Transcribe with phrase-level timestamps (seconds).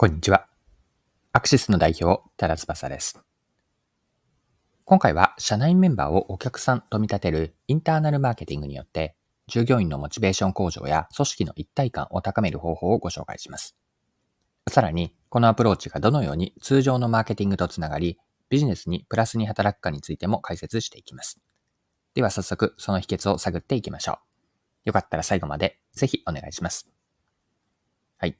[0.00, 0.46] こんにちは。
[1.34, 3.20] アクシスの代表、多田翼です。
[4.86, 9.14] 今回は社内メンバーをお客さんと見立てるインターナルマーケティングによって、
[9.46, 13.76] 従業員のモチベーション向上や組織の一体感を高める方法をご紹介します。
[14.70, 18.16] さらに、このアプローチがどのように通常のマーケティングとつながり、
[18.48, 21.42] ビジネスにプラスに働くかについても解説していきます。
[22.14, 24.16] では早速、その秘訣を探っていきましょう。
[24.86, 26.88] よかったら最後までぜひお願いします。
[28.16, 28.38] はい。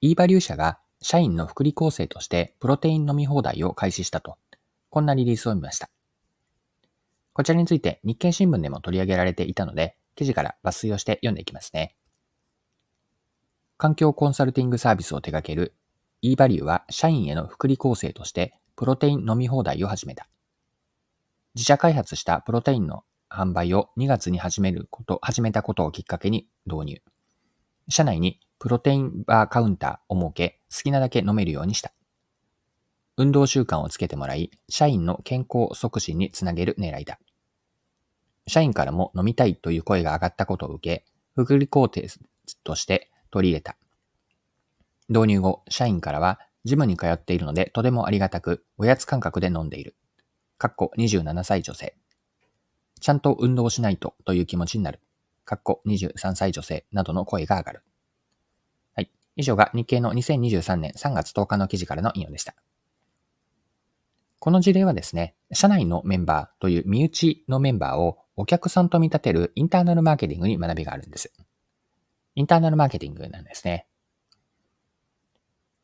[0.00, 4.36] e バリュー社が社員の福利厚生としてプロテイン飲み放題を開始したと、
[4.90, 5.90] こんなリリースを見ました。
[7.32, 11.94] こちらについて日経新聞でも取り上げられていたので、記事から抜粋をして読んでいきますね。
[13.76, 15.72] 環境コンサルティングサービスを手掛ける
[16.20, 20.28] e バリューは社員への福利厚生としてプロテイン飲み放題を始めた。
[21.54, 27.02] 自社開発したプロテインの販売を2月に始めること、始めたことをきっかけに導入。
[27.88, 31.92] 社内にプロテインバーカウンターを設け、好きなだけ飲めるようにした。
[33.16, 37.18] 運動習慣をつけてもらい、社員の健康促進につなげる狙いだ。
[38.46, 42.02] 社員からも飲みたいという声が上がったことを受け、福利工程
[42.64, 43.76] として取り入れた。
[45.08, 49.96] 導入後、社員からは、ジムに通っているのでとてもありがたく、おやつ感覚で飲んでいる。
[50.58, 51.96] かっこ27歳女性。
[53.00, 55.00] ちゃんと運動しないとという気持ちになる。
[55.44, 57.82] かっこ23歳女性などの声が上がる。
[59.38, 62.54] 以上が日経の2023年3月10日の記事からの引用でした。
[64.40, 71.32] この事例はですね、社内のメンバーという身内のメンバーをお客さんと見立てるインターナルマーケティングに学びがあるんです。
[72.34, 73.86] インターナルマーケティングなんですね。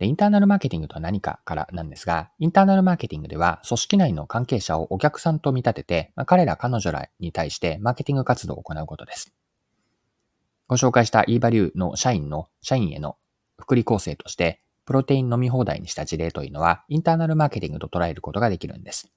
[0.01, 9.33] でインターナルマーケティングとは何かからなんですが、インターナルマーケティングでは組織内の関係者をお客さんと見立てて、まあ、彼ら彼女らに対してマーケティング活動を行うことです。
[10.67, 13.17] ご紹介した eValue の社員の社員への
[13.65, 19.11] 福利構成として、プロテイン飲み放題にした事例というのは、インターナルマーケティングと捉えることができるんです。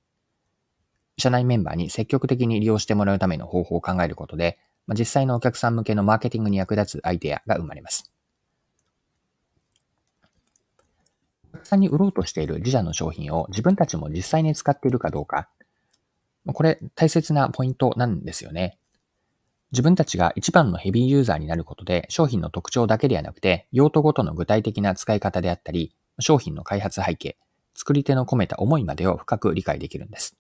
[1.18, 4.58] 社内メンバーに積極的に利用してもらうための方法を考えることで、
[4.98, 8.10] 実際のお客さん向けのマーケティングに役立つアイデアが生まれます。
[11.54, 15.50] お客さんに売ろうとしている自社の商品を自分たちも実際に使っているかどうか、
[16.54, 18.78] これ大切なポイントなんですよね。
[19.72, 27.38] 自分たちが一番のヘビーユーザーになることで商品の特徴だけではなくて用途ごとの具体的な使い方であったり商品の開発背景、
[27.76, 30.36] 作り手の込めた思いまでを深く理解できるんです。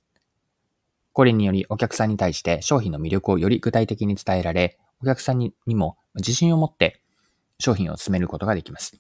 [1.14, 7.02] これによりお客さんに対して商品の魅力をより具体的に伝えられ、お客さんにも自信を持って
[7.60, 9.00] 商品を進めることができます。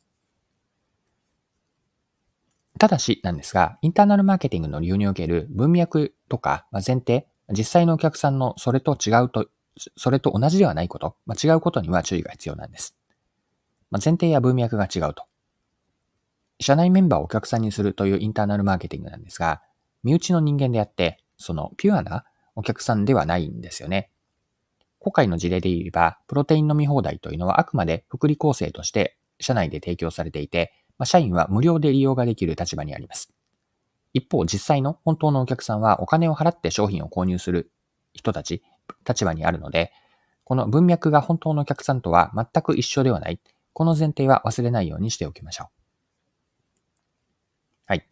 [2.79, 9.47] ただしなんですが、インターナルマーケティングの利用における文脈とか前提、実際のお客さんのそれと違うと
[9.95, 12.95] それと同じではないこと、まあ、違うことには注意が必要なんです。
[13.89, 15.23] まあ、前提や文脈が違うと。
[16.59, 19.61] 社内メンバーをお客さんにするというインターナルマーケティングなんですが、
[20.03, 24.09] 身内の人間であって、そのピュアなお客さんではないんですよね。
[24.99, 33.31] 今回の事例で言えば、プロテイン飲み放題というのはあくまで福利厚生として社内で提供されていて、まあ、社員は無料で利用ができる立場にあります。
[34.13, 37.71] 一方、実際の本当のお客さんはお金を払って商品を購入する
[38.13, 38.63] 人たち、
[39.07, 39.91] 立場にあるので、
[40.43, 43.39] この文脈が本当のお客さんとは全く一緒ではない。
[43.73, 45.67] この前提は忘れないようにしておきましょう。
[47.85, 48.07] はい。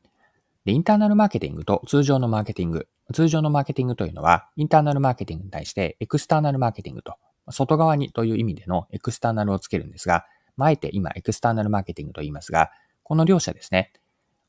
[0.66, 2.88] で、インターナルマーケティングと通常のマーケティング。
[3.13, 7.16] 通常のマーケティングというのは、インターナルマーケティングに対してエクスターナルマーケティングと、
[7.52, 10.25] 外側にという意味でのエクスターナルをつけるんですが、
[10.57, 12.72] あえて今エクスターナルマーケティングと言いますが、
[13.03, 13.94] この両者ですね、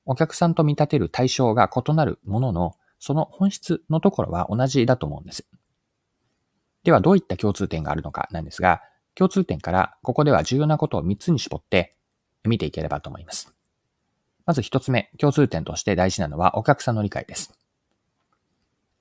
[0.07, 5.47] お客さんと見立てる対象が異なるものの、その本質のところは同じだと思うんです。
[6.87, 8.81] ではどういった共通点があるのかなんですが、
[9.17, 11.97] 共通点からここでは重要なことを3つに絞って
[12.45, 13.53] 見ていければと思います。
[14.47, 17.59] まず1つ目、共通点として大事なのはお客さんの理解です。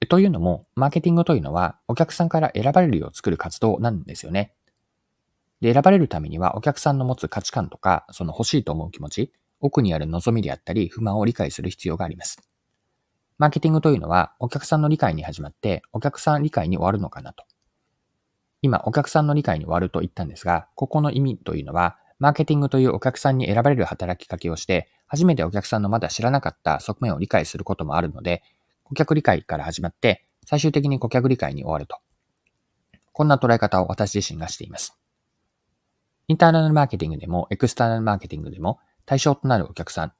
[0.09, 4.56] というのも、マーケティングというのはお客さんから選ばれるよう作る活動なんですよね。
[5.62, 12.42] で、選ばれるためにはお客さんの持つ価値観とか、その欲しいと思う気持ち、奥にある望みであったり不満を理解する必要があります。
[13.38, 17.45] マーケティングというのはお客さんの理解に始まってお客さん理解に終わるのかなと。
[18.65, 28.41] 今、お客さんの理解に終わると言ったんですが、ここの意味というのは、マーケティングというお客さんに選ばれる働きかけをして、初めてお客さんのまだ知らなかった側面を理解することもあるので、
[28.83, 32.00] 顧客理解から始まって、最終的に顧客理解に終わると。
[33.12, 34.97] こんな捉え方を私自身がしています。
[36.27, 40.13] インターナルマーケティングでも、エクスターナルマーケティングでも、対象となるお客さん、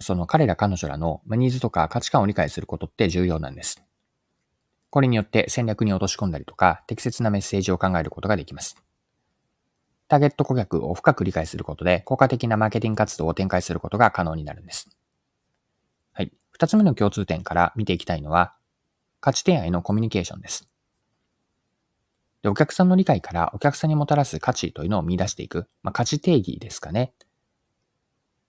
[0.00, 3.84] その彼ら彼女らのニーズとか価値観を理解することって重要なんです。
[4.92, 8.76] これによって戦略に落とし込んだりとか、適切なメッセージを考えることができます。
[10.06, 14.90] ターゲット顧客を深く理解することで、効果的なマーケティング活動を展開することが可能になるんです。
[16.12, 16.30] はい。
[16.50, 18.54] 二つ目の共通点から見ていきたいのは、
[19.20, 20.68] 価値提案へのコミュニケーションです。
[22.42, 27.14] でお客さんの理解からお客さんにもたらす価値というのを見出していく、まあ、価値定義ですかね。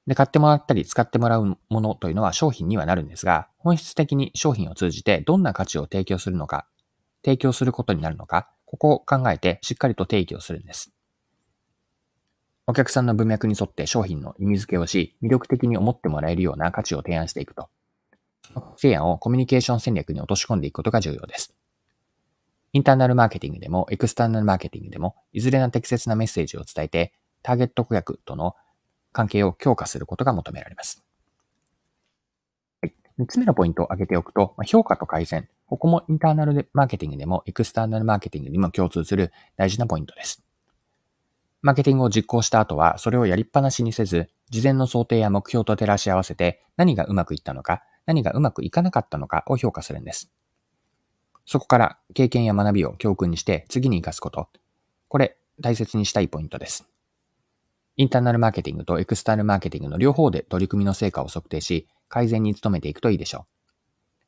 [0.08, 6.68] で、買ってもらったり使ってもらうものというのは商品にはなるんですが、本質的に商品を通じてどんな価値を提供するのか、
[7.24, 10.94] 提供することになるのか、ここを考えてしっかりと定義をするんです。
[12.66, 17.70] お客さんの文脈に沿って商品の意味付けをし、魅力的に思ってもらえるような価値を提案していくと。
[18.78, 21.54] 提案をコミュニケーション戦略に落とし込んでいくことが重要です。
[22.72, 27.14] インターナルマーケティングでもエクスターナルマーケティングでも、いずれの適切なメッセージを伝えて、
[27.44, 28.56] ターゲット顧客との
[29.14, 31.06] 関係を強化することが求められます。
[32.82, 35.48] はい、3つ目のポイントを挙げておくと、評価と改善。
[35.68, 40.44] ここもインターナルマーケティングでもエクスターナルマーケティングにも共通する大事なポイントです。
[41.62, 50.30] マーケティングを実行した後は、それをやりっぱなしにせず、事前の想定や目標と照らし合わせて、何がうまくいったのか、何がうまくいかなかったのかを評価するんです。
[51.46, 54.50] そこから経験や学びを教訓にして次に活かすこと。
[55.08, 56.93] これ、大切にしたいポイントです。
[57.96, 63.46] インターナルマーケティングとエクスタールマーケティングの両方で取り組みの成果を測定し、改善に努めていくといいでしょ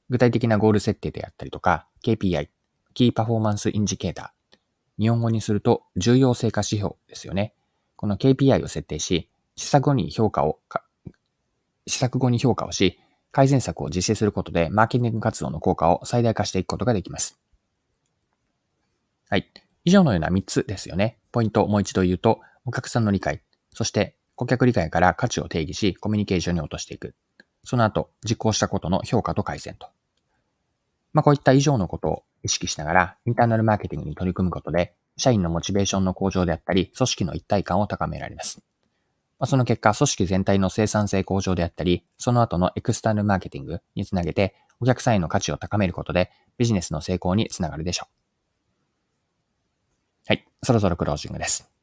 [0.10, 0.12] う。
[0.12, 2.50] 具体的なゴール設定であったりとか、KPI、
[2.94, 5.02] キーパフォーマンスインジケーター。
[5.02, 7.54] 日本語にすると重要成果指標ですよね。
[7.96, 10.60] この KPI を設定し、施策後に評価を、
[11.88, 13.00] 施策後に評価をし、
[13.32, 17.40] 改善策を実施することで、マーケティング活動の効果を最大化していくことができます。
[19.28, 19.50] はい。
[19.84, 21.18] 以上のような3つですよね。
[21.32, 23.42] ポイントをもう一度言うと、お客さんの理解、
[23.76, 27.14] そして顧客理解から価値を定義し、コミュニケーションに落としていく。
[27.64, 29.88] その後、実行したことの評価と改善と。
[31.14, 38.62] まあ、こういった以上のことを意識しながら、インターナルマーケティングに取り組むことで、社員のモチベーションの向上であったり、組織の一体感を高められます。
[39.40, 48.14] まあその結果、組織全体の生産性向上であったり、その後のエクスターナルマーケティングにつなげて、お客さんへの価値を高めることで、ビジネスの成功につながるでしょう。
[50.28, 50.46] はい。
[50.64, 51.75] そろそろクロージングです。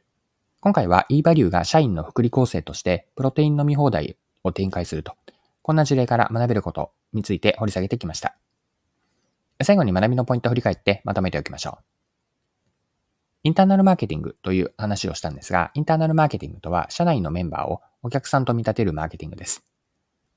[0.63, 5.17] 今回は e-value が社員の福利構成として、プロテイン飲み放題を展開すると、
[5.61, 8.37] こんな事例から学べることについて掘り下げてきました。
[9.61, 11.85] 最後に学びのポイントを振り返ってまとめておきましょう。
[13.43, 19.65] インターナルマーケティングという話をしたんですが、インターナルマーケティングとは、社内のメンバーをお客さんと見立てるマーケティングです。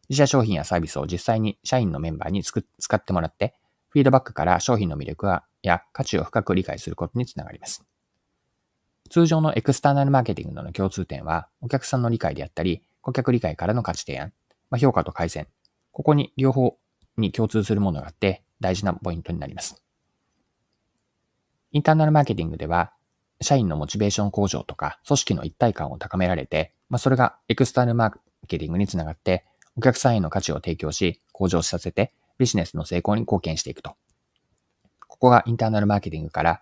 [0.10, 2.60] 自社商品やサービスを実際に社員のメンバーに使
[2.95, 3.54] ってもらって、
[3.89, 5.27] フィードバックから商品の魅力
[5.62, 7.86] や価値を深く理解することにつながります。
[9.10, 14.34] 通常のエクスターナルマーケティングの共通点は、お客さんの理解であったり、顧客理解からの価値提案、
[14.69, 15.48] まあ、評価と改善、
[15.92, 16.78] ここに両方
[17.18, 19.81] に共通するものがあって大事なポイントになります。
[21.72, 22.94] インターナルマーケティングでは、
[23.42, 28.12] 社員のモチベーション向上とか、組織の一体感を高められて、まあ、それがエクスターナルマー
[28.48, 29.46] ケティングにつながって、
[29.78, 33.96] お客さんへの価値を提供し、向上させて、ビジネスの成功に貢献していくと。
[35.08, 36.62] ここがインターナルマーケティングから